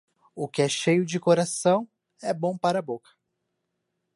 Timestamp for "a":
2.79-2.81